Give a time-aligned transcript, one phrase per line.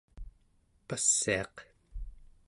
[0.87, 1.55] passiaq